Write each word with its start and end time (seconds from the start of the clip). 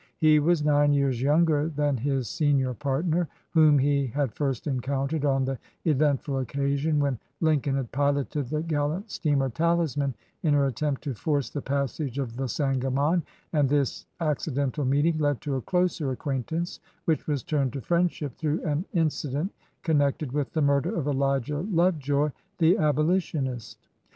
He 0.17 0.39
was 0.39 0.65
nine 0.65 0.93
years 0.93 1.21
younger 1.21 1.69
than 1.69 1.95
his 1.97 2.27
senior 2.27 2.73
partner, 2.73 3.27
whom 3.51 3.77
he 3.77 4.07
had 4.07 4.33
first 4.33 4.65
encountered 4.65 5.25
on 5.25 5.45
the 5.45 5.59
eventful 5.85 6.39
occasion 6.39 6.97
when 6.99 7.19
Lincoln 7.39 7.75
had 7.75 7.91
piloted 7.91 8.47
the 8.47 8.63
gallant 8.63 9.11
steamer 9.11 9.51
Talisman 9.51 10.15
in 10.41 10.55
her 10.55 10.65
attempt 10.65 11.03
to 11.03 11.13
force 11.13 11.51
the 11.51 11.61
passage 11.61 12.17
of 12.17 12.35
the 12.35 12.47
Sangamon, 12.47 13.21
and 13.53 13.69
this 13.69 14.07
acciden 14.19 14.71
tal 14.73 14.85
meeting 14.85 15.19
led 15.19 15.39
to 15.41 15.57
a 15.57 15.61
closer 15.61 16.09
acquaintance, 16.09 16.79
which 17.05 17.27
was 17.27 17.43
turned 17.43 17.71
to 17.73 17.81
friendship 17.81 18.35
through 18.39 18.63
an 18.63 18.85
incident 18.93 19.51
connected 19.83 20.31
with 20.31 20.51
the 20.53 20.63
murder 20.63 20.95
of 20.97 21.05
Elijah 21.05 21.59
Love 21.59 21.99
joy, 21.99 22.31
the 22.57 22.75
Abolitionist. 22.75 23.85